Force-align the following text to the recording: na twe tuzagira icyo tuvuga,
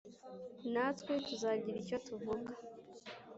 na 0.73 0.85
twe 0.97 1.13
tuzagira 1.27 1.77
icyo 1.83 1.97
tuvuga, 2.07 2.51